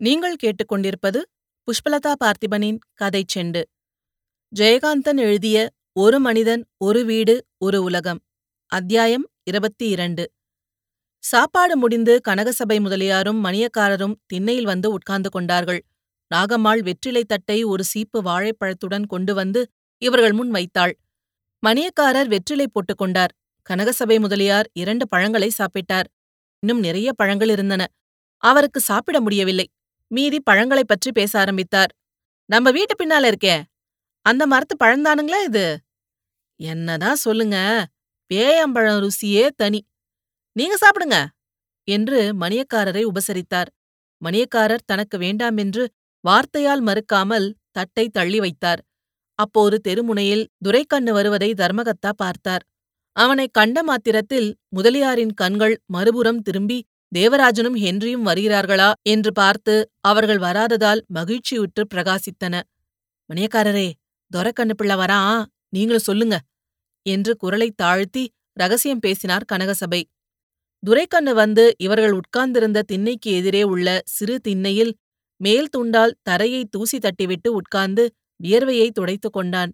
நீங்கள் 0.00 0.36
கேட்டுக்கொண்டிருப்பது 0.42 1.22
புஷ்பலதா 1.64 2.12
பார்த்திபனின் 2.24 2.78
கதை 2.94 3.24
செண்டு. 3.34 3.62
ஜெயகாந்தன் 4.56 5.16
எழுதிய 5.16 5.70
ஒரு 5.92 6.18
மனிதன் 6.18 6.68
ஒரு 6.76 7.04
வீடு 7.04 7.46
ஒரு 7.58 7.82
உலகம் 7.82 8.20
அத்தியாயம் 8.66 9.30
இருபத்தி 9.42 9.88
இரண்டு 9.88 10.32
சாப்பாடு 11.18 11.76
முடிந்து 11.76 12.20
கனகசபை 12.28 12.80
முதலியாரும் 12.80 13.44
மணியக்காரரும் 13.44 14.14
திண்ணையில் 14.26 14.64
வந்து 14.64 14.90
உட்கார்ந்து 14.90 15.30
கொண்டார்கள். 15.30 15.84
நாகம்மாள் 16.34 16.80
வெற்றிலைத் 16.82 17.28
தட்டை 17.28 17.64
ஒரு 17.64 17.84
சீப்பு 17.84 18.22
வாழைப்பழத்துடன் 18.22 19.06
கொண்டு 19.06 19.34
வந்து 19.34 19.70
இவர்கள் 19.98 20.32
முன் 20.32 20.50
வைத்தாள். 20.50 20.98
மணியக்காரர் 21.66 22.28
வெற்றிலை 22.28 22.68
போட்டுக் 22.72 22.98
கொண்டார். 22.98 23.34
கனகசபை 23.70 24.20
முதலியார் 24.20 24.70
இரண்டு 24.72 25.08
பழங்களை 25.08 25.50
சாப்பிட்டார். 25.58 26.06
இன்னும் 26.58 26.80
நிறைய 26.80 27.12
பழங்கள் 27.12 27.48
இருந்தன. 27.48 27.86
அவருக்கு 28.36 28.80
சாப்பிட 28.80 29.20
முடியவில்லை. 29.20 29.68
மீதி 30.10 30.40
பழங்களைப் 30.40 30.88
பற்றி 30.88 31.10
பேச 31.12 31.32
ஆரம்பித்தார். 31.38 31.92
நம்ம 32.50 32.70
வீட்டு 32.70 32.94
பின்னால 32.98 33.24
இருக்கே 33.32 33.56
அந்த 34.26 34.46
மரத்து 34.46 34.74
பழந்தானுங்களா 34.84 35.38
இது? 35.44 35.66
என்னதான் 36.60 37.16
சொல்லுங்க 37.16 37.58
பேயம்பழம் 38.30 39.00
ருசியே 39.04 39.44
தனி. 39.56 39.80
நீங்க 40.56 40.76
சாப்பிடுங்க 40.80 41.16
என்று 41.88 42.18
மணியக்காரரை 42.34 43.02
உபசரித்தார். 43.04 43.70
மணியக்காரர் 44.22 44.86
தனக்கு 44.86 45.18
வேண்டாம் 45.18 45.56
என்று 45.56 45.84
வார்த்தையால் 46.24 46.82
மறுக்காமல் 46.82 47.46
தட்டை 47.70 48.08
தள்ளி 48.08 48.38
வைத்தார். 48.38 48.82
அப்போது 49.38 49.76
தெருமுனையில் 49.88 50.44
துரைக்கண்ணு 50.58 51.12
வருவதை 51.12 51.50
தர்மகத்தா 51.52 52.10
பார்த்தார். 52.16 52.64
அவனை 53.16 53.48
கண்ட 53.52 53.82
மாத்திரத்தில் 53.82 54.48
முதலியாரின் 54.68 55.32
கண்கள் 55.32 55.76
மறுபுறம் 55.86 56.42
திரும்பி 56.42 56.78
தேவராஜனும் 57.14 57.76
ஹென்ரியும் 57.76 58.26
வருகிறார்களா? 58.26 58.92
என்று 59.02 59.32
பார்த்து 59.32 59.90
அவர்கள் 60.00 60.38
வராததால் 60.38 61.00
மகிழ்ச்சியுற்று 61.14 61.84
பிரகாசித்தன. 61.94 62.62
மணியக்காரரே 63.30 63.92
துரக்கண்ணு 64.30 64.74
பிள்ளை 64.76 64.96
வரான் 64.96 65.44
நீங்களும் 65.68 66.02
சொல்லுங்க 66.02 66.40
என்று 67.02 67.36
குரலைத் 67.36 67.76
தாழ்த்தி 67.76 68.30
ரகசியம் 68.52 68.98
பேசினார் 68.98 69.44
கனகசபை. 69.52 70.02
துரைக்கண்ணு 70.82 71.34
வந்து 71.34 71.74
இவர்கள் 71.78 72.12
உட்கார்ந்திருந்த 72.12 72.82
திண்ணைக்கு 72.82 73.30
எதிரே 73.30 73.62
உள்ள 73.62 74.00
சிறு 74.04 74.40
திண்ணையில் 74.40 74.96
மேல் 75.36 75.68
துண்டால் 75.76 76.12
தரையை 76.22 76.64
தூசி 76.70 76.98
தட்டிவிட்டு 76.98 77.48
உட்கார்ந்து 77.48 78.04
வியர்வையை 78.44 78.90
துடைத்துக் 78.90 79.32
கொண்டான். 79.32 79.72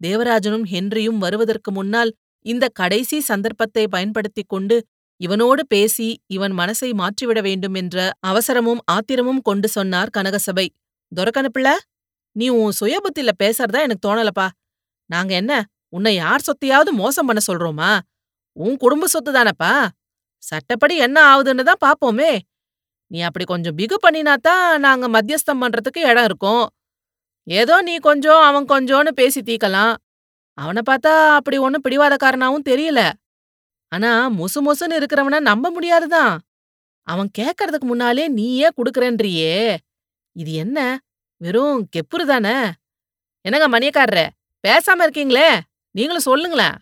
தேவராஜனும் 0.00 0.64
ஹென்ரியும் 0.70 1.18
வருவதற்கு 1.18 1.72
முன்னால் 1.72 2.14
இந்த 2.46 2.68
கடைசி 2.72 3.20
சந்தர்ப்பத்தை 3.20 3.88
பயன்படுத்திக் 3.88 4.48
கொண்டு 4.48 4.76
இவனோடு 5.20 5.62
பேசி 5.68 6.08
இவன் 6.26 6.52
மனசை 6.52 6.90
மாற்றிவிட 6.92 7.40
வேண்டும் 7.40 7.74
என்ற 7.74 8.10
அவசரமும் 8.26 8.82
ஆத்திரமும் 8.92 9.42
கொண்டு 9.42 9.68
சொன்னார் 9.68 10.10
கனகசபை. 10.16 10.66
துரக்கனுப்பிள்ள 11.16 11.70
நீ 12.32 12.48
உன் 12.48 12.72
சுயபுத்தில 12.80 13.30
பேசறதா 13.42 13.80
எனக்கு 13.80 14.04
தோணலப்பா. 14.08 14.48
நாங்க 15.10 15.34
என்ன 15.34 15.64
உன்னை 15.88 16.14
யார் 16.14 16.46
சொத்தையாவது 16.46 16.90
மோசம் 16.92 17.26
பண்ண 17.26 17.40
சொல்றோமா? 17.46 17.98
உன் 18.52 18.76
குடும்ப 18.76 19.06
சொத்து 19.06 19.32
தானப்பா? 19.32 19.88
சட்டப்படி 20.42 20.96
என்ன 20.96 21.18
ஆகுதுன்னு 21.30 21.62
தான் 21.62 21.82
பாப்போமே. 21.86 22.32
நீ 23.06 23.20
அப்படி 23.20 23.44
கொஞ்சம் 23.44 23.74
பிகு 23.74 23.96
பண்ணினாத்தான் 24.06 24.78
நாங்க 24.78 25.08
மத்தியஸ்தம் 25.08 25.60
பண்றதுக்கு 25.60 26.00
இடம் 26.10 26.24
இருக்கும். 26.24 26.64
ஏதோ 27.46 27.82
நீ 27.82 27.96
கொஞ்சம் 27.98 28.42
அவன் 28.42 28.64
கொஞ்சோன்னு 28.64 29.12
பேசி 29.12 29.40
தீக்கலாம். 29.40 29.94
அவனை 30.58 30.82
பார்த்தா 30.90 31.12
அப்படி 31.34 31.58
ஒன்னும் 31.58 31.84
பிடிவாதக்காரனாவும் 31.88 32.68
தெரியல. 32.68 33.00
ஆனா 33.88 34.30
மொசு 34.30 34.58
மொசுன்னு 34.66 34.96
இருக்கிறவன 34.96 35.40
நம்ப 35.40 35.70
முடியாதுதான். 35.70 36.40
அவன் 37.02 37.30
கேக்கறதுக்கு 37.38 37.80
முன்னாலே 37.80 38.28
நீயே 38.28 38.68
குடுக்கறேன்றியே. 38.68 39.76
இது 40.32 40.52
என்ன? 40.52 40.98
வெறும் 41.36 41.88
கெப்புரு 41.96 42.24
தானே? 42.26 42.70
என்னங்க 43.40 43.78
மணியக்காரரே? 43.78 44.28
பேசாம 44.68 45.00
இருக்கீங்களே? 45.00 45.60
நீங்களும் 45.90 46.22
சொல்லுங்களேன். 46.22 46.76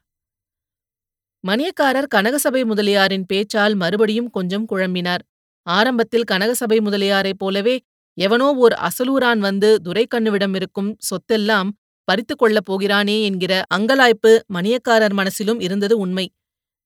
மணியக்காரர் 1.46 2.06
கனகசபை 2.14 2.64
முதலியாரின் 2.64 3.26
பேச்சால் 3.32 3.74
மறுபடியும் 3.74 4.30
கொஞ்சம் 4.30 4.68
குழம்பினார். 4.68 5.22
ஆரம்பத்தில் 5.62 6.24
கனகசபை 6.32 6.80
முதலியாரைப் 6.80 7.38
போலவே 7.38 7.80
எவனோ 8.18 8.54
ஓர் 8.54 8.72
அசலூரான் 8.72 9.38
வந்து 9.38 9.80
துரைக்கண்ணுவிடம் 9.84 10.54
இருக்கும் 10.54 10.96
சொத்தெல்லாம் 11.08 11.68
பறித்துக் 12.04 12.38
கொள்ளப் 12.38 12.72
போகிறானே 12.72 13.22
என்கிற 13.22 13.62
அங்கலாய்ப்பு 13.74 14.40
மணியக்காரர் 14.54 15.14
மனசிலும் 15.16 15.60
இருந்தது 15.62 15.98
உண்மை. 15.98 16.35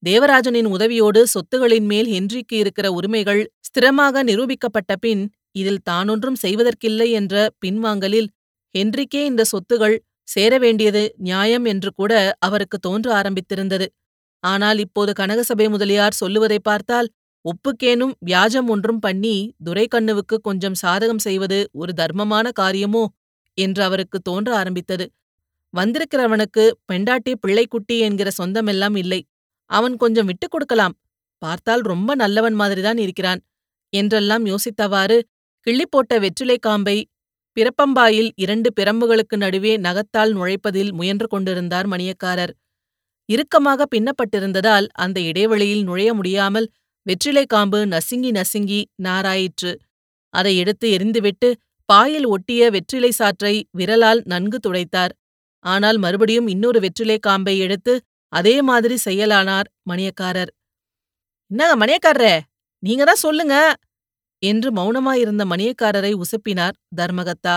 தேவராஜனின் 0.03 0.69
உதவியோடு 0.75 1.21
சொத்துகளின் 1.33 1.87
மேல் 1.87 2.07
ஹென்றிக்கு 2.07 2.55
இருக்கிற 2.57 2.87
உரிமைகள் 2.91 3.41
ஸ்திரமாக 3.67 4.23
நிரூபிக்கப்பட்ட 4.23 4.93
பின் 4.95 5.23
இதில் 5.51 5.83
தானொன்றும் 5.89 6.37
செய்வதற்கில்லை 6.43 7.07
என்ற 7.11 7.35
பின்வாங்கலில் 7.65 8.29
ஹென்றிக்கே 8.75 9.21
இந்த 9.25 9.43
சொத்துகள் 9.43 9.95
சேர 10.27 10.57
வேண்டியது 10.59 11.03
நியாயம் 11.19 11.65
என்று 11.65 11.89
கூட 11.91 12.13
அவருக்கு 12.39 12.77
தோன்ற 12.77 13.07
ஆரம்பித்திருந்தது. 13.13 13.87
ஆனால் 14.43 14.77
இப்போது 14.77 15.11
கனகசபை 15.13 15.67
முதலியார் 15.69 16.19
சொல்லுவதை 16.21 16.59
பார்த்தால் 16.59 17.09
ஒப்புக்கேனும் 17.45 18.13
வியாஜம் 18.19 18.67
ஒன்றும் 18.67 18.99
பண்ணி 18.99 19.35
துரைக்கண்ணுவுக்கு 19.63 20.35
கொஞ்சம் 20.41 20.77
சாதகம் 20.83 21.23
செய்வது 21.27 21.59
ஒரு 21.71 21.91
தர்மமான 21.93 22.47
காரியமோ 22.51 23.03
என்று 23.57 23.81
அவருக்கு 23.83 24.17
தோன்ற 24.19 24.49
ஆரம்பித்தது. 24.55 25.05
வந்திருக்கிறவனுக்கு 25.73 26.63
பெண்டாட்டி 26.85 27.33
பிள்ளைக்குட்டி 27.43 27.97
என்கிற 27.99 28.29
சொந்தமெல்லாம் 28.39 28.97
இல்லை. 28.97 29.21
அவன் 29.71 29.95
கொஞ்சம் 29.97 30.25
விட்டுக் 30.25 30.51
கொடுக்கலாம். 30.51 30.95
பார்த்தால் 31.41 31.83
ரொம்ப 31.91 32.15
நல்லவன் 32.15 32.53
மாதிரிதான் 32.53 32.97
இருக்கிறான். 32.97 33.41
என்றெல்லாம் 33.93 34.43
யோசித்தவாறு 34.45 35.17
கிள்ளிப்போட்ட 35.67 36.19
வெற்றிலை 36.19 36.57
காம்பை 36.57 36.97
பிறப்பம்பாயில் 37.57 38.29
இரண்டு 38.35 38.69
பிரம்புகளுக்கு 38.79 39.35
நடுவே 39.35 39.73
நகத்தால் 39.77 40.31
நுழைப்பதில் 40.35 40.91
முயன்று 40.91 41.27
கொண்டிருந்தார் 41.27 41.87
மணியக்காரர். 41.87 42.53
இறுக்கமாக 43.29 43.85
பின்னப்பட்டிருந்ததால் 43.93 44.87
அந்த 44.95 45.17
இடைவெளியில் 45.21 45.83
நுழைய 45.83 46.11
முடியாமல் 46.13 46.67
வெற்றிலை 47.05 47.45
காம்பு 47.45 47.79
நசுங்கி 47.85 48.31
நசுங்கி 48.31 48.79
நாராயிற்று. 49.03 49.71
அதை 50.33 50.53
எடுத்து 50.57 50.87
எரிந்துவிட்டு 50.97 51.49
பாயில் 51.89 52.25
ஒட்டிய 52.25 52.69
வெற்றிலை 52.69 53.11
சாற்றை 53.19 53.53
விரலால் 53.71 54.21
நன்கு 54.25 54.57
துடைத்தார். 54.57 55.13
ஆனால் 55.65 55.97
மறுபடியும் 55.97 56.47
இன்னொரு 56.47 56.79
வெற்றிலை 56.79 57.17
காம்பை 57.19 57.55
எடுத்து 57.59 57.93
அதே 58.33 58.61
மாதிரி 58.61 58.95
செய்யலானார் 59.05 59.67
மணியக்காரர். 59.89 60.51
என்னங்க 61.51 61.75
மணியக்காரரே 61.85 62.35
நீங்க 62.83 63.03
தான் 63.03 63.23
சொல்லுங்க 63.25 63.55
என்று 64.43 64.69
மௌனமாயிருந்த 64.73 65.43
மணியக்காரரை 65.53 66.11
உசுப்பினார் 66.13 66.77
தர்மகத்தா. 66.95 67.55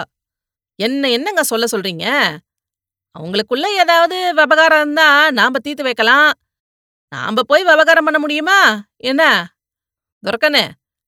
என்ன 0.78 1.10
என்னங்க 1.10 1.42
சொல்ல 1.42 1.66
சொல்றீங்க? 1.72 2.06
அவங்களுக்குள்ள 3.14 3.66
ஏதாவது 3.82 4.16
விவகாரம் 4.34 4.80
இருந்தா 4.80 5.30
நாம 5.30 5.58
தீர்த்து 5.58 5.82
வைக்கலாம். 5.82 6.30
நாம 7.08 7.42
போய் 7.42 7.62
விவகாரம் 7.62 8.04
பண்ண 8.04 8.18
முடியுமா? 8.18 8.58
என்ன? 8.96 9.22
துரக்கனு 10.22 10.64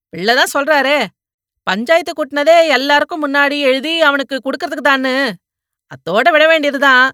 பிள்ளைதான் 0.09 0.55
சொல்றாரே. 0.55 0.99
பஞ்சாயத்து 1.67 2.13
கூட்டினதே 2.13 2.69
எல்லாருக்கும் 2.69 3.25
முன்னாடி 3.27 3.57
எழுதி 3.61 3.95
அவனுக்கு 4.01 4.37
கொடுக்கறதுக்கு 4.37 4.85
தான்னு. 4.89 5.15
அத்தோட 5.91 6.27
விட 6.31 6.45
வேண்டியதுதான். 6.47 7.07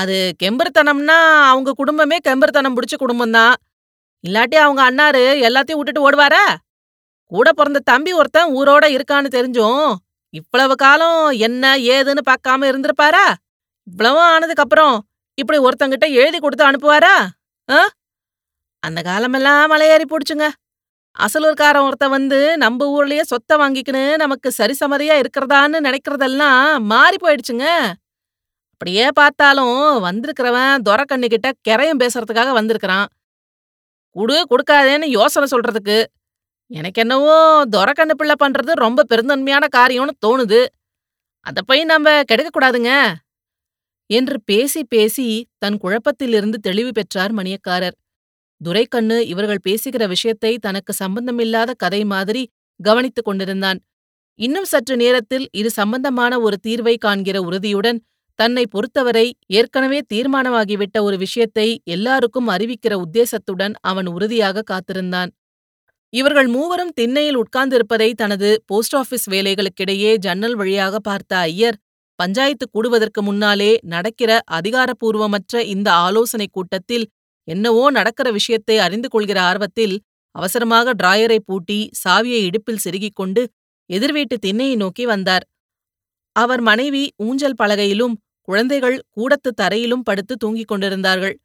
அது 0.00 0.16
கெம்பருத்தனம்னா 0.42 1.18
அவங்க 1.50 1.70
குடும்பமே 1.80 2.16
கெம்பருத்தனம் 2.28 2.76
பிடிச்ச 2.76 2.94
குடும்பம்தான். 3.02 3.54
இல்லாட்டி 4.24 4.56
அவங்க 4.64 4.80
அண்ணாரு 4.88 5.22
எல்லாத்தையும் 5.48 5.80
விட்டுட்டு 5.80 6.06
ஓடுவாரா? 6.08 6.44
கூட 7.32 7.48
பிறந்த 7.58 7.84
தம்பி 7.90 8.12
ஒருத்தன் 8.20 8.52
ஊரோட 8.58 8.84
இருக்கான்னு 8.96 9.28
தெரிஞ்சும் 9.36 9.86
இவ்வளவு 10.34 10.74
காலம் 10.84 11.24
என்ன 11.46 11.64
ஏதுன்னு 11.94 12.22
பார்க்காம 12.30 12.66
இருந்திருப்பாரா? 12.70 13.26
இவ்வளவும் 13.86 14.28
ஆனதுக்கப்புறம் 14.34 14.96
இப்படி 15.38 15.58
ஒருத்தங்கிட்ட 15.66 16.06
எழுதி 16.20 16.38
கொடுத்து 16.38 16.68
அனுப்புவாரா? 16.70 17.14
அந்த 18.82 19.00
காலமெல்லாம் 19.08 19.62
மலையேறி 19.72 20.06
போடுச்சுங்க 20.08 20.46
அசலூர்காரன் 21.16 21.86
ஒருத்த 21.88 22.06
வந்து 22.14 22.38
நம்ம 22.62 22.86
ஊர்லயே 22.94 23.24
சொத்தை 23.32 23.54
வாங்கிக்கின்னு 23.60 24.02
நமக்கு 24.22 24.48
சரிசமதியா 24.58 25.16
இருக்கிறதான்னு 25.22 25.78
நினைக்கிறதெல்லாம் 25.88 26.62
மாறி 26.92 27.18
போயிடுச்சுங்க. 27.24 27.66
அப்படியே 28.84 29.04
பார்த்தாலும் 29.14 29.76
வந்திருக்கிறவன் 30.04 30.82
துரக்கண்ணு 30.86 31.26
கிட்ட 31.34 31.48
கிரையும் 31.68 32.00
பேசுறதுக்காக 32.02 32.50
வந்திருக்கிறான். 32.52 33.06
குடு 34.16 34.36
கொடுக்காதேன்னு 34.50 35.06
யோசனை 35.10 35.46
சொல்றதுக்கு. 35.50 35.96
எனக்கு 36.70 37.00
என்னவோ 37.00 37.36
துரக்கண்ணு 37.76 38.16
பிள்ளை 38.16 38.36
பண்றது 38.42 38.76
ரொம்ப 38.84 39.06
பெருந்தன்மையான 39.12 39.64
காரியம்னு 39.76 40.14
தோணுது. 40.26 40.60
அத 41.46 41.62
போய் 41.62 41.82
நம்ம 41.84 42.16
கெடுக்கக்கூடாதுங்க 42.32 42.92
என்று 44.10 44.38
பேசி 44.44 44.82
பேசி 44.84 45.28
தன் 45.58 45.80
குழப்பத்திலிருந்து 45.84 46.60
தெளிவு 46.68 46.92
பெற்றார் 46.92 47.34
மணியக்காரர். 47.34 47.98
துரைக்கண்ணு 48.60 49.18
இவர்கள் 49.26 49.66
பேசுகிற 49.68 50.06
விஷயத்தை 50.06 50.54
தனக்கு 50.58 50.94
சம்பந்தமில்லாத 51.02 51.72
கதை 51.76 52.04
மாதிரி 52.04 52.42
கவனித்துக் 52.80 53.24
கொண்டிருந்தான். 53.24 53.80
இன்னும் 54.38 54.64
சற்று 54.64 54.96
நேரத்தில் 54.96 55.48
இது 55.52 55.70
சம்பந்தமான 55.70 56.40
ஒரு 56.40 56.58
தீர்வை 56.66 56.96
காண்கிற 56.98 57.38
உறுதியுடன் 57.40 58.00
தன்னை 58.38 58.64
பொறுத்தவரை 58.66 59.26
ஏற்கனவே 59.46 60.00
தீர்மானமாகிவிட்ட 60.14 61.02
ஒரு 61.02 61.16
விஷயத்தை 61.18 61.66
எல்லாருக்கும் 61.84 62.48
அறிவிக்கிற 62.48 62.94
உத்தேசத்துடன் 63.04 63.74
அவன் 63.80 64.06
உறுதியாக 64.06 64.62
காத்திருந்தான். 64.62 65.30
இவர்கள் 66.12 66.46
மூவரும் 66.46 66.92
திண்ணையில் 66.94 67.38
உட்கார்ந்திருப்பதை 67.38 68.12
தனது 68.12 68.48
போஸ்ட் 68.66 68.96
ஆபீஸ் 68.96 69.26
வேலைகளுக்கிடையே 69.30 70.16
ஜன்னல் 70.16 70.54
வழியாக 70.54 70.98
பார்த்த 70.98 71.36
ஐயர் 71.36 71.78
பஞ்சாயத்து 72.18 72.66
கூடுவதற்கு 72.68 73.20
முன்னாலே 73.22 73.72
நடக்கிற 73.84 74.40
அதிகாரப்பூர்வமற்ற 74.52 75.62
இந்த 75.64 75.88
ஆலோசனைக் 75.92 76.52
கூட்டத்தில் 76.52 77.06
என்னவோ 77.48 77.90
நடக்கிற 77.90 78.30
விஷயத்தை 78.30 78.78
அறிந்து 78.78 79.08
கொள்கிற 79.08 79.38
ஆர்வத்தில் 79.42 79.96
அவசரமாக 80.34 80.94
டிராயரை 81.02 81.38
பூட்டி 81.44 81.78
சாவியை 82.04 82.40
இடுப்பில் 82.44 82.82
செருகிக் 82.84 83.14
கொண்டு 83.14 83.42
எதிர்வீட்டு 83.90 84.36
திண்ணையை 84.46 84.76
நோக்கி 84.76 85.04
வந்தார். 85.04 85.44
அவர் 86.36 86.60
மனைவி 86.60 87.02
ஊஞ்சல் 87.16 87.58
பலகையிலும் 87.62 88.14
குழந்தைகள் 88.48 88.96
கூடத்து 89.10 89.50
தரையிலும் 89.50 90.02
படுத்து 90.02 90.34
தூங்கிக் 90.36 90.68
கொண்டிருந்தார்கள். 90.68 91.36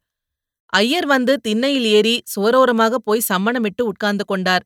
ஐயர் 0.72 1.06
வந்து 1.06 1.32
திண்ணையில் 1.36 1.88
ஏறி 1.96 2.14
சுவரோரமாக 2.34 2.94
போய் 3.04 3.28
சம்மணமிட்டு 3.28 3.82
உட்கார்ந்து 3.82 4.24
கொண்டார். 4.24 4.64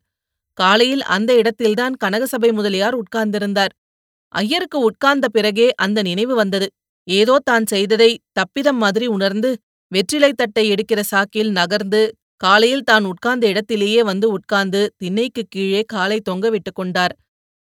காலையில் 0.59 1.05
அந்த 1.17 1.31
இடத்தில்தான் 1.35 1.95
கனகசபை 2.05 2.51
முதலியார் 2.53 2.97
உட்கார்ந்திருந்தார். 3.03 3.73
ஐயருக்கு 4.35 4.79
உட்கார்ந்த 4.81 5.27
பிறகே 5.29 5.69
அந்த 5.77 5.99
நினைவு 6.03 6.35
வந்தது. 6.35 6.69
ஏதோ 7.09 7.35
தான் 7.45 7.65
செய்ததை 7.65 8.11
தப்பிதம் 8.39 8.79
மாதிரி 8.79 9.07
உணர்ந்து 9.07 9.51
வெற்றிலை 9.93 10.31
தட்டை 10.33 10.65
எடுக்கிற 10.75 11.01
சாக்கில் 11.13 11.51
நகர்ந்து 11.53 12.03
காலையில் 12.37 12.87
தான் 12.91 13.05
உட்கார்ந்த 13.05 13.45
இடத்திலேயே 13.47 14.01
வந்து 14.03 14.27
உட்கார்ந்து 14.33 14.81
திண்ணைக்கு 14.99 15.43
கீழே 15.49 15.83
காலை 15.87 16.19
தொங்க 16.21 16.47
விட்டு 16.51 16.71
கொண்டார். 16.73 17.15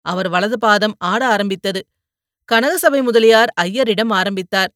அவர் 0.05 0.27
வலது 0.29 0.57
பாதம் 0.59 0.95
ஆட 1.11 1.21
ஆரம்பித்தது. 1.27 1.81
கனகசபை 2.51 3.03
முதலியார் 3.03 3.53
ஐயரிடம் 3.61 4.11
ஆரம்பித்தார். 4.13 4.71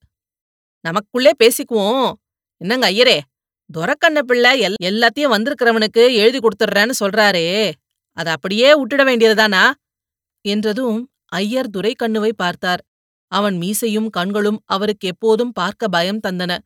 நமக்குள்ளே 0.85 1.31
பேசிக்குவோம். 1.43 2.13
என்னங்க 2.57 2.91
ஐயரே 2.91 3.19
துரக்கண்ண 3.77 4.21
பிள்ளை 4.21 4.61
எல் 4.61 4.73
எல்லாத்தையும் 4.83 5.33
வந்திருக்கிறவனுக்கு 5.35 6.03
எழுதி 6.13 6.39
கொடுத்துட்றேன்னு 6.39 6.91
சொல்றாரே. 6.99 7.71
அதை 8.13 8.33
அப்படியே 8.33 8.69
விட்டுட 8.73 9.01
வேண்டியதுதானா? 9.03 9.71
என்றதும் 10.41 11.11
ஐயர் 11.25 11.69
துரைக்கண்ணுவை 11.77 12.31
பார்த்தார். 12.35 12.81
அவன் 13.27 13.55
மீசையும் 13.57 14.09
கண்களும் 14.09 14.59
அவருக்கு 14.65 15.07
எப்போதும் 15.07 15.51
பார்க்க 15.51 15.87
பயம் 15.87 16.19
தந்தன. 16.27 16.57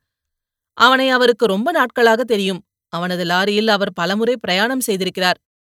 அவனை 0.72 1.08
அவருக்கு 1.08 1.46
ரொம்ப 1.46 1.70
நாட்களாக 1.70 2.24
தெரியும். 2.24 2.64
அவனது 2.88 3.24
லாரியில் 3.24 3.66
அவர் 3.66 3.92
பலமுறை 3.92 4.36
பிரயாணம் 4.36 4.84
செய்திருக்கிறார். 4.86 5.38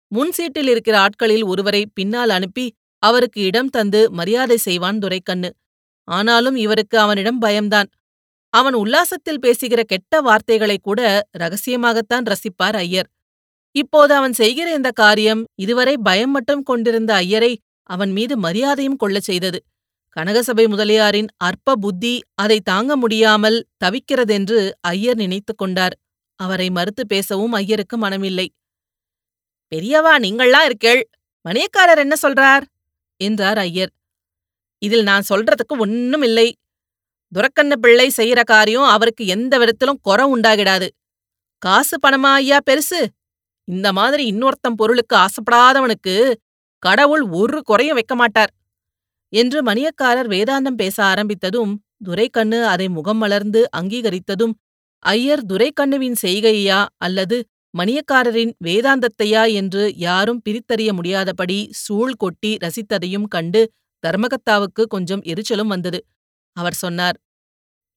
முன் 0.08 0.32
சீட்டில் 0.32 0.68
இருக்கிற 0.68 0.98
ஆட்களில் 0.98 1.44
ஒருவரை 1.44 1.86
பின்னால் 1.94 2.28
அனுப்பி 2.28 2.74
அவருக்கு 3.04 3.40
இடம் 3.40 3.68
தந்து 3.68 4.10
மரியாதை 4.10 4.56
செய்வான் 4.56 4.98
துரைக்கண்ணு. 4.98 5.50
ஆனாலும் 6.08 6.56
இவருக்கு 6.56 6.98
அவனிடம் 6.98 7.38
பயம்தான். 7.38 7.88
அவன் 8.48 8.74
உல்லாசத்தில் 8.74 9.40
பேசுகிற 9.40 9.82
கெட்ட 9.82 10.20
வார்த்தைகளை 10.20 10.78
கூட 10.82 11.28
ரகசியமாகத்தான் 11.38 12.26
ரசிப்பார் 12.26 12.76
ஐயர். 12.76 13.08
இப்போது 13.74 14.14
அவன் 14.14 14.32
செய்கிற 14.32 14.74
இந்த 14.74 14.90
காரியம் 14.90 15.44
இதுவரை 15.54 15.94
பயம் 16.02 16.30
மட்டும் 16.30 16.62
கொண்டிருந்த 16.62 17.14
ஐயரை 17.14 17.58
அவன் 17.82 18.10
மீது 18.10 18.36
மரியாதையும் 18.36 18.96
கொள்ளச் 18.96 19.22
செய்தது. 19.22 19.64
கனகசபை 20.16 20.68
முதலியாரின் 20.68 21.26
அற்ப 21.36 21.76
புத்தி 21.76 22.22
அதை 22.34 22.60
தாங்க 22.60 22.96
முடியாமல் 22.96 23.66
தவிக்கிறதென்று 23.84 24.70
ஐயர் 24.80 25.16
நினைத்துக் 25.16 25.58
கொண்டார். 25.58 25.96
அவரை 26.40 26.70
மறுத்து 26.70 27.06
பேசவும் 27.06 27.52
ஐயருக்கு 27.52 27.98
மனமில்லை. 27.98 28.48
பெரியவா 29.74 30.18
நீங்களா 30.18 30.60
இருக்கேள். 30.66 31.02
மணியக்காரர் 31.48 31.96
என்ன 31.96 32.14
சொல்றார்? 32.22 32.64
என்றார் 33.20 33.58
ஐயர். 33.58 33.92
இதில் 34.82 35.02
நான் 35.02 35.28
சொல்றதுக்கு 35.28 35.74
ஒன்னும் 35.78 36.22
இல்லை 36.22 36.48
துரக்கண்ண 37.32 37.74
பிள்ளை 37.76 38.08
செய்யற 38.16 38.40
காரியம் 38.44 38.88
அவருக்கு 38.88 39.26
எந்த 39.26 39.54
விதத்திலும் 39.58 40.00
குறை 40.02 40.24
உண்டாகிடாது. 40.34 40.88
காசு 41.62 41.96
பணமா 42.06 42.30
ஐயா 42.32 42.58
பெருசு? 42.70 43.00
இந்த 43.68 43.88
மாதிரி 43.92 44.22
இன்னொருத்தம் 44.32 44.76
பொருளுக்கு 44.76 45.16
ஆசைப்படாதவனுக்கு 45.16 46.14
கடவுள் 46.82 47.22
ஒரு 47.32 47.62
குறையும் 47.62 47.94
வைக்க 47.94 48.14
மாட்டார். 48.14 48.52
என்று 49.32 49.60
மணியக்காரர் 49.62 50.28
வேதாந்தம் 50.28 50.76
பேச 50.76 50.96
ஆரம்பித்ததும் 51.04 51.72
துரைக்கண்ணு 52.04 52.60
அதை 52.66 52.88
முகம் 52.88 53.18
மலர்ந்து 53.18 53.60
அங்கீகரித்ததும் 53.76 54.54
ஐயர் 55.02 55.42
துரைக்கண்ணுவின் 55.46 56.18
செய்கையா 56.22 56.80
அல்லது 56.96 57.36
மணியக்காரரின் 57.74 58.52
வேதாந்தத்தையா 58.64 59.42
என்று 59.52 59.92
யாரும் 59.96 60.42
பிரித்தறிய 60.44 60.90
முடியாதபடி 60.92 61.58
சூழ் 61.70 62.12
கொட்டி 62.12 62.52
ரசித்ததையும் 62.64 63.28
கண்டு 63.28 63.62
தர்மகத்தாவுக்கு 64.04 64.82
கொஞ்சம் 64.86 65.22
எரிச்சலும் 65.22 65.66
வந்தது. 65.66 66.00
அவர் 66.56 66.74
சொன்னார் 66.74 67.16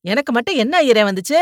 எனக்கு 0.06 0.32
மட்டும் 0.32 0.56
என்ன 0.56 0.74
ஐயரே 0.84 1.04
வந்துச்சு? 1.10 1.40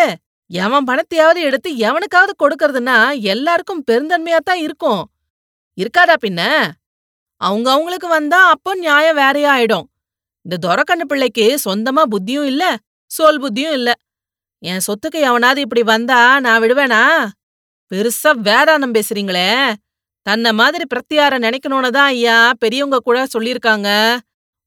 எவன் 0.49 0.87
பணத்தையாவது 0.87 1.39
எடுத்து 1.41 1.69
எவனுக்காவது 1.77 2.33
கொடுக்கறதுன்னா 2.43 2.97
எல்லாருக்கும் 3.21 3.83
பெருந்தன்மையாத்தான் 3.91 4.61
இருக்கும். 4.61 5.03
இருக்காதா 5.77 6.15
பின்ன? 6.21 6.41
அவங்க 7.41 7.67
அவங்களுக்கு 7.71 8.07
வந்தா 8.07 8.39
அப்போ 8.49 8.75
நியாயம் 8.75 9.15
வேறையா 9.15 9.49
ஆயிடும். 9.57 9.87
இந்த 10.45 10.55
துரக்கண்ணு 10.57 11.05
பிள்ளைக்கு 11.07 11.45
சொந்தமா 11.65 12.03
புத்தியும் 12.11 12.45
இல்ல 12.45 12.63
சோல் 13.11 13.41
புத்தியும் 13.41 13.71
இல்ல. 13.71 13.89
என் 14.63 14.85
சொத்துக்கு 14.87 15.19
எவனாவது 15.21 15.61
இப்படி 15.61 15.83
வந்தா 15.83 16.39
நான் 16.39 16.61
விடுவேனா? 16.61 17.01
பெருசா 17.91 18.31
வேதாந்தம் 18.47 18.95
பேசுறீங்களே. 18.97 19.49
தன்ன 20.25 20.53
மாதிரி 20.53 20.85
பிரத்தியார 20.93 21.33
நினைக்கணும்னு 21.45 21.89
தான் 21.89 22.07
ஐயா 22.07 22.37
பெரியவங்க 22.59 22.97
கூட 22.97 23.17
சொல்லியிருக்காங்க. 23.33 23.89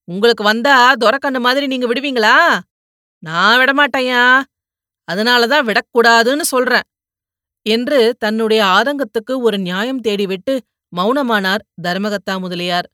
உங்களுக்கு 0.08 0.42
வந்தா 0.44 0.74
துரக்கண்ணு 1.04 1.40
மாதிரி 1.46 1.66
நீங்க 1.66 1.86
விடுவீங்களா? 1.86 2.36
நான் 3.22 3.58
விடமாட்டேயா 3.60 4.22
அதனாலதான் 5.08 5.66
விடக்கூடாதுன்னு 5.68 6.44
சொல்றேன். 6.54 6.86
என்று 7.66 8.00
தன்னுடைய 8.18 8.60
ஆதங்கத்துக்கு 8.76 9.34
ஒரு 9.40 9.58
நியாயம் 9.58 10.00
தேடிவிட்டு 10.02 10.54
மௌனமானார் 10.92 11.62
தர்மகத்தா 11.86 12.34
முதலியார். 12.40 12.86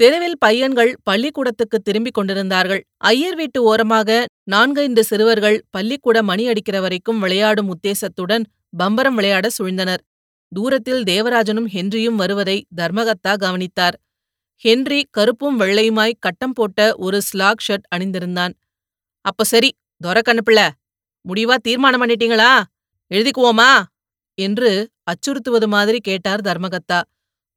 தெருவில் 0.00 0.38
பையன்கள் 0.38 0.92
பள்ளிக்கூடத்துக்கு 1.02 1.78
திரும்பிக் 1.78 2.14
கொண்டிருந்தார்கள். 2.14 2.82
ஐயர் 2.96 3.36
வீட்டு 3.36 3.58
ஓரமாக 3.62 4.10
நான்கைந்து 4.44 5.04
சிறுவர்கள் 5.04 5.58
பள்ளிக்கூட 5.70 6.22
மணி 6.22 6.44
அடிக்கிற 6.48 6.80
வரைக்கும் 6.80 7.20
விளையாடும் 7.20 7.70
உத்தேசத்துடன் 7.74 8.44
பம்பரம் 8.78 9.14
விளையாட 9.14 9.48
சூழ்ந்தனர். 9.58 10.02
தூரத்தில் 10.48 11.02
தேவராஜனும் 11.02 11.68
ஹென்ரியும் 11.72 12.14
வருவதை 12.14 12.66
தர்மகத்தா 12.76 13.36
கவனித்தார். 13.36 14.00
ஹென்றி 14.56 15.08
கருப்பும் 15.10 15.60
வெள்ளையுமாய் 15.60 16.12
கட்டம் 16.18 16.52
போட்ட 16.52 16.96
ஒரு 16.96 17.22
ஸ்லாக் 17.22 17.62
ஷர்ட் 17.68 17.86
அணிந்திருந்தான். 17.96 18.52
அப்ப 19.20 19.44
சரி 19.44 19.74
துரக்கண்ணுப்பிள்ள 20.04 20.68
முடிவா 21.28 21.54
தீர்மானம் 21.54 22.02
பண்ணிட்டீங்களா? 22.02 22.62
எழுதிக்குவோமா? 23.14 23.82
என்று 24.34 24.90
அச்சுறுத்துவது 25.04 25.66
மாதிரி 25.66 25.98
கேட்டார் 26.00 26.40
தர்மகத்தா. 26.40 27.02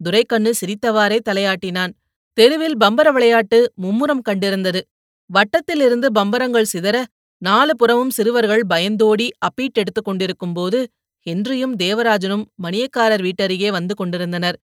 துரைக்கண்ணு 0.03 0.53
சிரித்தவாறே 0.61 1.19
தலையாட்டினான். 1.29 1.91
தெருவில் 2.33 2.77
பம்பர 2.77 3.11
விளையாட்டு 3.11 3.73
மும்முரம் 3.81 4.21
கண்டிருந்தது. 4.29 4.81
வட்டத்திலிருந்து 5.29 6.07
பம்பரங்கள் 6.19 6.65
சிதற 6.73 7.03
நாலு 7.37 7.75
புறமும் 7.75 8.09
சிறுவர்கள் 8.09 8.63
பயந்தோடி 8.69 9.29
அப்பீட் 9.37 9.77
எடுத்துக் 9.77 10.05
கொண்டிருக்கும்போது 10.05 10.87
ஹென்ரியும் 11.25 11.75
தேவராஜனும் 11.83 12.45
மணியக்காரர் 12.63 13.23
வீட்டருகே 13.27 13.69
வந்து 13.71 13.93
கொண்டிருந்தனர். 13.95 14.57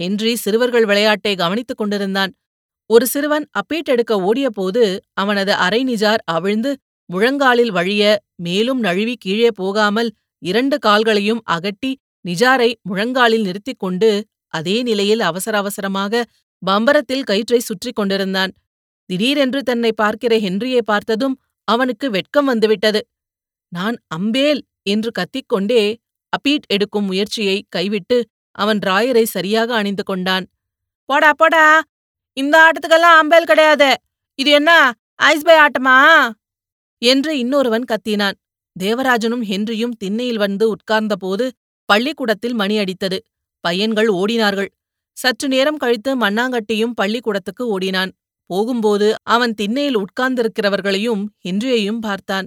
ஹென்றி 0.00 0.32
சிறுவர்கள் 0.36 0.86
விளையாட்டை 0.86 1.32
கவனித்துக் 1.34 1.78
கொண்டிருந்தான். 1.78 2.32
ஒரு 2.90 3.06
சிறுவன் 3.06 3.46
அப்பீட் 3.50 3.88
எடுக்க 3.88 4.14
ஓடியபோது 4.20 4.82
அவனது 5.14 5.52
அரை 5.56 5.80
நிஜார் 5.84 6.22
அவிழ்ந்து 6.32 6.70
முழங்காலில் 7.10 7.72
வழிய 7.72 8.02
மேலும் 8.36 8.80
நழுவி 8.80 9.14
கீழே 9.16 9.50
போகாமல் 9.54 10.10
இரண்டு 10.42 10.76
கால்களையும் 10.78 11.42
அகட்டி 11.50 11.92
நிஜாரை 12.24 12.70
முழங்காலில் 12.82 13.46
நிறுத்திக் 13.46 13.78
கொண்டு 13.78 14.10
அதே 14.54 14.76
நிலையில் 14.82 15.20
அவசர 15.20 15.54
அவசரமாக 15.58 16.22
பம்பரத்தில் 16.62 17.24
கயிற்றை 17.24 17.60
சுற்றிக் 17.60 17.96
கொண்டிருந்தான். 17.96 18.52
திடீரென்று 19.10 19.60
தன்னை 19.62 19.90
பார்க்கிற 19.92 20.34
ஹென்ரியை 20.38 20.82
பார்த்ததும் 20.84 21.34
அவனுக்கு 21.68 22.06
வெட்கம் 22.10 22.44
வந்துவிட்டது. 22.44 23.00
நான் 23.72 23.96
அம்பேல்! 24.08 24.62
என்று 24.86 25.10
கத்திக்கொண்டே 25.18 25.82
அப்பீட் 26.32 26.66
எடுக்கும் 26.66 27.04
முயற்சியை 27.04 27.58
கைவிட்டு 27.68 28.18
அவன் 28.52 28.78
ராயரை 28.78 29.22
சரியாக 29.26 29.74
அணிந்து 29.74 30.04
கொண்டான். 30.04 30.44
போடா 31.08 31.30
போடா! 31.32 31.64
இந்த 32.36 32.54
ஆட்டத்துக்கெல்லாம் 32.58 33.18
அம்பேல் 33.20 33.44
கிடையாது! 33.44 33.88
இது 34.38 34.50
என்ன? 34.50 34.70
ஐஸ்பை 35.22 35.56
ஆட்டமா? 35.58 35.96
என்று 37.02 37.38
இன்னொருவன் 37.38 37.84
கத்தினான். 37.84 38.36
தேவராஜனும் 38.76 39.44
ஹென்ரியும் 39.44 39.96
திண்ணையில் 39.98 40.36
வந்து 40.36 40.64
உட்கார்ந்தபோது 40.74 41.44
பள்ளிக்கூடத்தில் 41.88 42.54
மணி 42.54 42.78
அடித்தது. 42.78 43.18
பையன்கள் 43.64 44.08
ஓடினார்கள். 44.12 44.70
சற்று 45.16 45.48
நேரம் 45.48 45.76
கழித்து 45.76 46.16
மண்ணாங்கட்டியும் 46.16 46.96
பள்ளிக்கூடத்துக்கு 46.96 47.64
ஓடினான். 47.68 48.12
போகும்போது 48.50 49.16
அவன் 49.24 49.54
திண்ணையில் 49.54 49.98
உட்கார்ந்திருக்கிறவர்களையும் 49.98 51.22
ஹென்ரியையும் 51.44 52.00
பார்த்தான். 52.00 52.46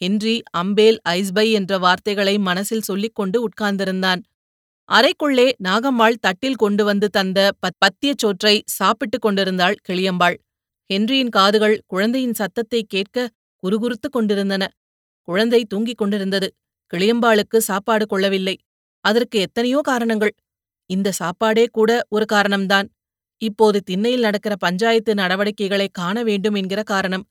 ஹென்றி 0.00 0.42
அம்பேல் 0.58 0.98
ஐஸ்பை 1.08 1.52
என்ற 1.52 1.78
வார்த்தைகளை 1.78 2.38
மனசில் 2.38 2.80
சொல்லிக் 2.80 3.14
கொண்டு 3.14 3.48
உட்கார்ந்திருந்தான். 3.48 4.20
அறைக்குள்ளே 4.88 5.52
நாகம்மாள் 5.64 6.14
தட்டில் 6.20 6.54
கொண்டு 6.54 6.84
வந்து 6.84 7.08
தந்த 7.08 7.50
பத் 7.60 7.78
பத்தியச் 7.84 8.18
சோற்றை 8.18 8.62
சாப்பிட்டுக் 8.66 9.20
கொண்டிருந்தாள் 9.20 9.76
கிளியம்பாள். 9.88 10.36
ஹென்ரியின் 10.90 11.28
காதுகள் 11.28 11.80
குழந்தையின் 11.86 12.34
சத்தத்தை 12.34 12.82
கேட்க 12.88 13.28
குறுகுறுத்துக் 13.62 14.12
கொண்டிருந்தன. 14.12 14.64
குழந்தை 15.20 15.64
தூங்கிக் 15.64 15.98
கொண்டிருந்தது. 15.98 16.54
கிளியம்பாளுக்கு 16.92 17.56
சாப்பாடு 17.56 18.06
கொள்ளவில்லை. 18.06 18.56
அதற்கு 19.04 19.38
எத்தனையோ 19.38 19.80
காரணங்கள். 19.82 20.34
இந்த 20.90 21.12
சாப்பாடே 21.12 21.66
கூட 21.72 21.90
ஒரு 22.08 22.24
காரணம்தான். 22.32 22.88
இப்போது 23.42 23.82
திண்ணையில் 23.82 24.20
நடக்கிற 24.20 24.56
பஞ்சாயத்து 24.56 25.14
நடவடிக்கைகளை 25.14 25.88
காண 25.92 26.22
வேண்டும் 26.22 26.54
என்கிற 26.54 26.82
காரணம். 26.82 27.24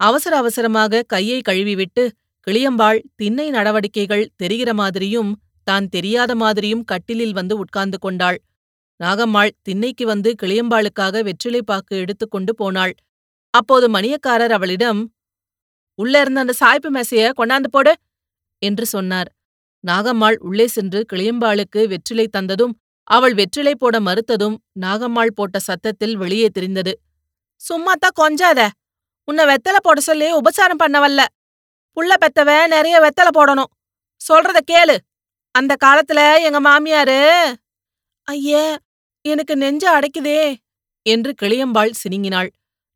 அவசர 0.00 0.32
அவசரமாக 0.36 1.02
கையை 1.06 1.38
கழுவிவிட்டு 1.42 2.04
கிளியம்பாள் 2.46 2.98
திண்ணை 3.16 3.46
நடவடிக்கைகள் 3.50 4.30
தெரிகிற 4.36 4.70
மாதிரியும் 4.74 5.30
தான் 5.66 5.86
தெரியாத 5.88 6.32
மாதிரியும் 6.34 6.84
கட்டிலில் 6.84 7.36
வந்து 7.38 7.54
உட்கார்ந்து 7.58 7.98
கொண்டாள். 7.98 8.38
நாகம்மாள் 9.00 9.52
திண்ணைக்கு 9.62 10.04
வந்து 10.06 10.30
கிளியம்பாளுக்காக 10.42 11.22
வெற்றிலை 11.28 11.60
பாக்கு 11.62 11.94
எடுத்துக்கொண்டு 12.02 12.52
போனாள். 12.54 12.92
அப்போது 13.54 13.86
மணியக்காரர் 13.88 14.54
அவளிடம் 14.56 15.00
உள்ள 15.98 16.14
இருந்த 16.22 16.38
அந்த 16.40 16.54
சாய்ப்பு 16.60 16.90
மேசைய 16.90 17.24
கொண்டாந்து 17.40 17.68
போடு 17.68 17.92
என்று 18.62 18.86
சொன்னார். 18.86 19.28
நாகம்மாள் 19.84 20.38
உள்ளே 20.40 20.66
சென்று 20.68 21.00
கிளியம்பாளுக்கு 21.12 21.80
வெற்றிலை 21.92 22.26
தந்ததும் 22.28 22.74
அவள் 23.08 23.34
வெற்றிலை 23.34 23.74
போட 23.74 23.96
மறுத்ததும் 24.00 24.56
நாகம்மாள் 24.82 25.36
போட்ட 25.36 25.56
சத்தத்தில் 25.60 26.16
வெளியே 26.16 26.48
தெரிந்தது 26.48 26.92
சும்மாத்தான் 27.60 28.18
கொஞ்சாத! 28.22 28.60
உன்னை 29.24 29.44
வெத்தலை 29.44 29.80
போட 29.82 30.00
சொல்லி 30.00 30.28
உபசாரம் 30.32 30.76
பண்ண 30.76 31.00
வல்ல 31.00 31.20
புள்ள 31.96 32.12
பெத்தவ 32.22 32.50
நிறைய 32.66 32.96
வெத்தலை 33.00 33.32
போடணும். 33.38 33.70
சொல்றத 34.20 34.58
கேளு. 34.70 34.96
அந்த 35.54 35.72
காலத்துல 35.84 36.20
எங்க 36.46 36.60
மாமியாரு 36.60 37.20
ஐயே 38.30 38.76
எனக்கு 39.24 39.56
நெஞ்ச 39.56 39.84
அடைக்குதே 39.96 40.40
என்று 41.06 41.34
கிளியம்பாள் 41.42 41.92
சினிங்கினாள். 42.02 42.50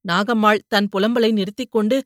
நாகம்மாள் 0.08 0.60
தன் 0.68 0.88
புலம்பலை 0.96 1.30
நிறுத்திக் 1.32 1.70
கொண்டு 1.70 1.96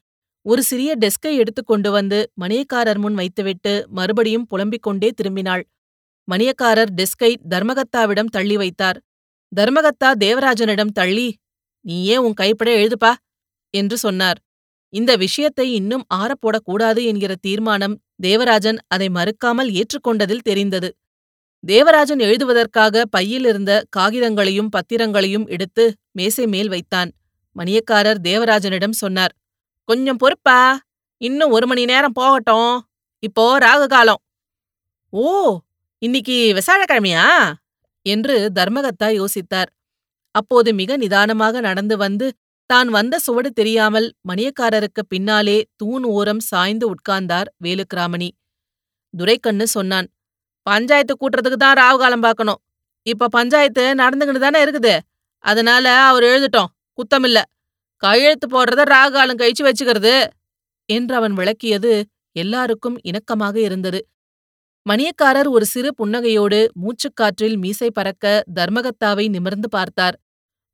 ஒரு 0.47 0.63
சிறிய 0.63 0.97
டெஸ்கை 0.97 1.33
எடுத்துக்கொண்டு 1.37 1.91
வந்து 1.91 2.19
மணியக்காரர் 2.41 2.99
முன் 2.99 3.15
வைத்துவிட்டு 3.15 3.87
மறுபடியும் 3.89 4.47
புலம்பிக் 4.47 4.83
கொண்டே 4.83 5.11
திரும்பினாள். 5.11 5.63
மணியக்காரர் 6.29 6.91
டெஸ்கை 6.97 7.31
தர்மகத்தாவிடம் 7.51 8.33
தள்ளி 8.37 8.57
வைத்தார். 8.57 8.99
தர்மகத்தா 9.57 10.09
தேவராஜனிடம் 10.25 10.93
தள்ளி 10.93 11.29
நீயே 11.87 12.17
உன் 12.17 12.35
கைப்பட 12.35 12.71
எழுதுப்பா. 12.71 13.13
என்று 13.77 13.97
சொன்னார். 13.99 14.39
இந்த 14.93 15.17
விஷயத்தை 15.17 15.67
இன்னும் 15.75 16.05
ஆறப்போடக்கூடாது 16.15 17.05
என்கிற 17.05 17.33
தீர்மானம் 17.41 17.95
தேவராஜன் 18.23 18.79
அதை 18.89 19.09
மறுக்காமல் 19.09 19.71
ஏற்றுக்கொண்டதில் 19.71 20.47
தெரிந்தது. 20.49 20.89
தேவராஜன் 21.65 22.19
எழுதுவதற்காக 22.19 23.05
பையிலிருந்த 23.11 23.73
காகிதங்களையும் 23.97 24.73
பத்திரங்களையும் 24.77 25.47
எடுத்து 25.47 25.85
மேசை 26.13 26.47
மேல் 26.47 26.69
வைத்தான். 26.69 27.11
மணியக்காரர் 27.57 28.21
தேவராஜனிடம் 28.23 29.01
சொன்னார் 29.03 29.33
கொஞ்சம் 29.89 30.17
பொறுப்பா? 30.17 30.59
இன்னும் 31.21 31.51
ஒரு 31.51 31.67
மணி 31.67 31.85
நேரம் 31.85 32.13
போகட்டும். 32.13 32.73
இப்போ 33.23 33.45
ராகு 33.59 33.87
காலம். 33.87 34.21
ஓ 35.13 35.25
இன்னைக்கு 36.03 36.37
விசாழக்கிழமையா? 36.59 37.27
என்று 38.07 38.51
தர்மகத்தா 38.55 39.09
யோசித்தார். 39.21 39.71
அப்போது 40.35 40.71
மிக 40.75 40.97
நிதானமாக 40.97 41.61
நடந்து 41.61 41.97
வந்து 41.97 42.27
தான் 42.71 42.89
வந்த 42.89 43.15
சுவடு 43.19 43.51
தெரியாமல் 43.51 44.07
மணியக்காரருக்கு 44.29 45.03
பின்னாலே 45.09 45.57
தூண் 45.77 46.05
ஓரம் 46.17 46.43
சாய்ந்து 46.51 46.87
உட்கார்ந்தார் 46.95 47.49
வேலுக்கிராமணி. 47.65 48.29
துரைக்கண்ணு 49.15 49.67
சொன்னான் 49.77 50.07
பஞ்சாயத்து 50.67 51.15
கூட்டுறதுக்கு 51.17 51.59
தான் 51.59 51.77
ராவுகாலம் 51.77 52.25
பார்க்கணும். 52.27 52.61
இப்ப 53.07 53.29
பஞ்சாயத்து 53.29 53.85
நடந்துகிட்டு 53.95 54.39
தானே 54.39 54.59
இருக்குது. 54.67 54.95
அதனால 55.45 55.85
அவர் 56.09 56.25
எழுதிட்டோம் 56.25 56.71
குத்தமில்ல. 56.99 57.39
கையெழுத்து 58.03 58.47
போடுறத 58.49 58.83
ராகு 58.95 59.13
காலம் 59.13 59.41
கழிச்சு 59.41 59.65
வச்சுக்கிறது. 59.65 60.15
என்று 60.89 61.15
அவன் 61.17 61.35
விளக்கியது 61.41 61.93
எல்லாருக்கும் 62.37 62.97
இணக்கமாக 63.11 63.57
இருந்தது. 63.57 64.01
மணியக்காரர் 64.87 65.49
ஒரு 65.49 65.65
சிறு 65.65 65.91
புன்னகையோடு 65.99 66.61
மூச்சுக்காற்றில் 66.83 67.57
மீசை 67.57 67.89
பறக்க 67.91 68.25
தர்மகத்தாவை 68.55 69.27
நிமிர்ந்து 69.29 69.69
பார்த்தார். 69.69 70.17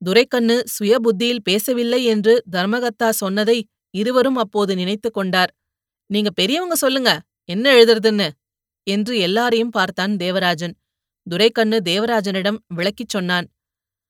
துரைக்கண்ணு 0.02 0.56
சுயபுத்தியில் 0.74 1.44
பேசவில்லை 1.44 2.00
என்று 2.04 2.34
தர்மகத்தா 2.56 3.08
சொன்னதை 3.08 3.58
இருவரும் 3.94 4.36
அப்போது 4.36 4.72
நினைத்து 4.74 5.10
கொண்டார். 5.10 5.52
நீங்க 6.10 6.30
பெரியவங்க 6.30 6.74
சொல்லுங்க 6.74 7.10
என்ன 7.44 7.72
எழுதுறதுன்னு? 7.74 8.28
என்று 8.86 9.14
எல்லாரையும் 9.18 9.70
பார்த்தான் 9.70 10.12
தேவராஜன். 10.16 10.74
துரைக்கண்ணு 11.26 11.78
தேவராஜனிடம் 11.84 12.58
விளக்கிச் 12.74 13.08
சொன்னான். 13.08 13.46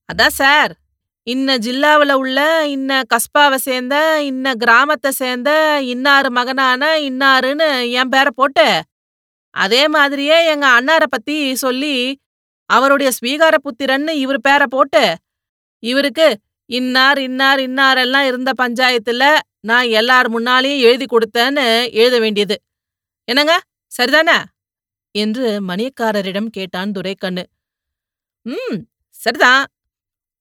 அதான் 0.09 0.37
சார் 0.37 0.73
இன்ன 1.26 1.57
ஜில்லாவுல 1.59 2.12
உள்ள 2.12 2.38
இன்ன 2.66 3.00
கஸ்பாவை 3.14 3.59
சேர்ந்த 3.59 3.97
இன்ன 4.23 4.54
கிராமத்தை 4.54 5.11
சேர்ந்த 5.12 5.50
இன்னாரு 5.85 6.28
மகனான 6.30 6.83
இன்னாருன்னு 7.00 7.68
என் 7.90 8.09
பேரை 8.09 8.33
போட்டு 8.35 8.66
அதே 9.54 9.83
மாதிரியே 9.88 10.47
எங்க 10.47 10.66
அண்ணார 10.68 11.04
பத்தி 11.11 11.37
சொல்லி 11.54 11.95
அவருடைய 12.71 13.11
ஸ்வீகார 13.18 13.54
புத்திரன்னு 13.64 14.12
இவர் 14.16 14.40
பேரை 14.40 14.66
போட்டு 14.71 15.02
இவருக்கு 15.82 16.28
இன்னார் 16.70 17.18
இன்னார் 17.18 17.58
இன்னாரெல்லாம் 17.58 18.26
இருந்த 18.26 18.50
பஞ்சாயத்துல 18.62 19.38
நான் 19.61 19.87
எல்லார் 19.88 20.28
முன்னாலேயும் 20.32 20.80
எழுதி 20.80 21.06
கொடுத்தேன்னு 21.06 21.64
எழுத 21.92 22.18
வேண்டியது. 22.18 22.56
என்னங்க? 23.28 23.61
சரிதானே? 23.92 24.38
என்று 25.14 25.61
மணியக்காரரிடம் 25.61 26.47
கேட்டான் 26.47 26.92
துரைக்கண்ணு. 26.92 27.44
ம் 28.47 28.78
சரிதான் 29.11 29.64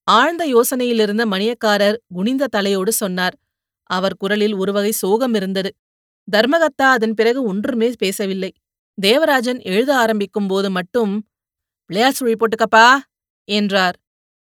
ஆழ்ந்த 0.03 0.44
யோசனையிலிருந்த 0.46 1.24
மணியக்காரர் 1.25 1.98
குனிந்த 2.08 2.48
தலையோடு 2.48 2.91
சொன்னார். 2.91 3.36
அவர் 3.89 4.15
குரலில் 4.17 4.56
ஒருவகை 4.56 4.91
சோகம் 4.91 5.34
இருந்தது. 5.34 5.72
தர்மகத்தா 6.27 6.86
அதன் 6.96 7.13
பிறகு 7.13 7.44
ஒன்றுமே 7.44 7.91
பேசவில்லை. 7.98 8.51
தேவராஜன் 8.98 9.60
எழுத 9.62 9.96
ஆரம்பிக்கும் 9.96 10.48
போது 10.48 10.70
மட்டும் 10.72 11.13
பிள்ளையார் 11.86 12.13
சுழி 12.13 12.34
போட்டுக்கப்பா 12.34 12.88
என்றார். 13.48 13.98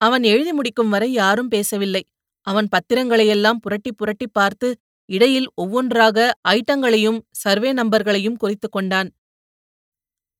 அவன் 0.03 0.23
எழுதி 0.23 0.53
முடிக்கும் 0.53 0.89
வரை 0.89 1.11
யாரும் 1.11 1.47
பேசவில்லை. 1.47 2.03
அவன் 2.47 2.67
பத்திரங்களையெல்லாம் 2.71 3.59
புரட்டி 3.61 3.91
புரட்டி 3.91 4.27
பார்த்து 4.27 4.69
இடையில் 5.09 5.47
ஒவ்வொன்றாக 5.55 6.17
ஐட்டங்களையும் 6.49 7.19
சர்வே 7.31 7.73
நம்பர்களையும் 7.73 8.37
குறித்துக் 8.37 8.71
கொண்டான். 8.71 9.09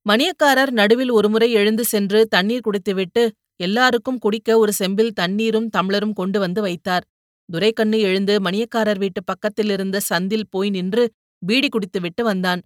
மணியக்காரர் 0.05 0.71
நடுவில் 0.71 1.11
ஒருமுறை 1.11 1.51
எழுந்து 1.51 1.83
சென்று 1.83 2.27
தண்ணீர் 2.27 2.61
குடித்துவிட்டு 2.61 3.23
எல்லாருக்கும் 3.55 4.17
குடிக்க 4.17 4.57
ஒரு 4.57 4.73
செம்பில் 4.73 5.13
தண்ணீரும் 5.13 5.69
தம்ளரும் 5.77 6.13
கொண்டு 6.13 6.39
வந்து 6.39 6.61
வைத்தார். 6.61 7.05
துரைக்கண்ணு 7.49 7.99
எழுந்து 7.99 8.39
மணியக்காரர் 8.39 8.97
வீட்டு 8.97 9.23
பக்கத்தில் 9.23 9.69
இருந்த 9.69 9.97
சந்தில் 10.09 10.49
போய் 10.49 10.69
நின்று 10.69 11.03
பீடி 11.45 11.69
குடித்துவிட்டு 11.69 12.23
வந்தான். 12.23 12.61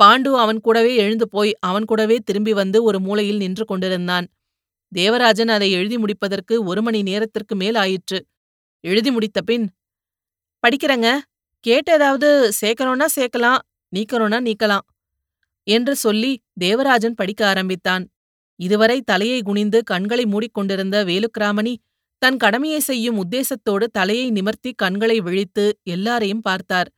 பாண்டு 0.00 0.30
அவன் 0.44 0.60
கூடவே 0.60 0.92
எழுந்து 0.96 1.28
போய் 1.28 1.52
அவன் 1.60 1.84
கூடவே 1.84 2.16
திரும்பி 2.24 2.52
வந்து 2.52 2.82
ஒரு 2.82 3.00
மூலையில் 3.00 3.36
நின்று 3.36 3.64
கொண்டிருந்தான். 3.64 4.26
தேவராஜன் 4.92 5.48
அதை 5.48 5.68
எழுதி 5.72 5.96
முடிப்பதற்கு 5.98 6.54
ஒரு 6.64 6.80
மணி 6.82 7.00
நேரத்திற்கு 7.02 7.54
மேல் 7.56 7.74
ஆயிற்று. 7.74 8.18
எழுதி 8.84 9.10
முடித்த 9.10 9.40
பின் 9.40 9.66
படிக்கிறங்க. 10.62 11.08
கேட்ட 11.64 11.88
ஏதாவது 11.92 12.28
சேர்க்கணும்னா 12.60 13.06
சேர்க்கலாம் 13.16 13.60
நீக்கணும்னா 13.92 14.38
நீக்கலாம் 14.48 14.84
என்று 15.66 15.94
சொல்லி 15.96 16.32
தேவராஜன் 16.58 17.14
படிக்க 17.14 17.42
ஆரம்பித்தான். 17.46 18.04
இதுவரை 18.60 18.98
தலையை 19.00 19.42
குனிந்து 19.42 19.78
கண்களை 19.84 20.24
மூடிக்கொண்டிருந்த 20.24 20.96
வேலுக்கிராமணி 21.04 21.74
தன் 22.22 22.36
கடமையை 22.36 22.80
செய்யும் 22.80 23.18
உத்தேசத்தோடு 23.22 23.86
தலையை 23.92 24.26
நிமர்த்தி 24.30 24.70
கண்களை 24.76 25.20
விழித்து 25.20 25.64
எல்லாரையும் 25.82 26.40
பார்த்தார். 26.40 26.88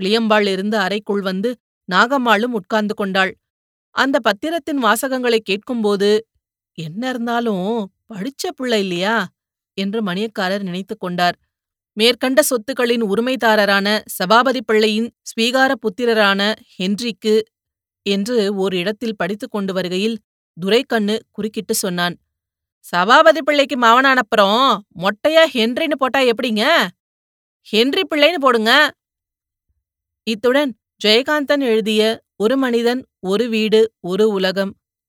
கிளியம்பாள் 0.00 0.46
இருந்து 0.46 0.76
அறைக்குள் 0.78 1.20
வந்து 1.20 1.50
நாகம்மாளும் 1.88 2.54
உட்கார்ந்து 2.58 2.94
கொண்டாள். 2.94 3.32
அந்த 3.96 4.16
பத்திரத்தின் 4.18 4.80
வாசகங்களை 4.82 5.38
கேட்கும்போது 5.40 6.10
என்ன 6.78 7.08
இருந்தாலும் 7.08 7.92
படிச்ச 8.14 8.50
பிள்ளை 8.56 8.80
இல்லையா? 8.80 9.28
என்று 9.74 10.02
மணியக்காரர் 10.02 10.62
நினைத்துக் 10.62 11.00
கொண்டார். 11.00 11.36
மேற்கண்ட 11.92 12.42
சொத்துக்களின் 12.42 13.02
உரிமைதாரரான 13.02 14.02
சபாபதி 14.06 14.62
பிள்ளையின் 14.62 15.14
ஸ்வீகார 15.22 15.72
புத்திரரான 15.74 16.54
ஹென்றிக்கு 16.78 17.42
என்று 18.02 18.54
ஓர் 18.54 18.74
இடத்தில் 18.74 19.16
படித்துக் 19.16 19.50
கொண்டு 19.50 19.72
வருகையில் 19.72 20.18
துரைக்கண்ணு 20.60 21.18
குறுக்கிட்டு 21.30 21.74
சொன்னான். 21.74 22.16
சபாபதி 22.80 23.42
பிள்ளைக்கு 23.42 23.76
மாவனானப்புறம் 23.78 24.78
மொட்டையா 24.98 25.44
ஹென்றின்னு 25.54 25.96
போட்டா 25.98 26.20
எப்படிங்க? 26.20 26.88
ஹென்றி 27.60 28.02
பிள்ளைன்னு 28.14 28.40
போடுங்க. 28.40 28.90
இத்துடன் 30.26 30.78
ஜெயகாந்தன் 31.04 31.60
எழுதிய 31.60 32.02
ஒரு 32.36 32.56
மனிதன் 32.56 33.06
ஒரு 33.20 33.48
வீடு 33.48 33.92
ஒரு 34.00 34.28
உலகம் 34.28 34.72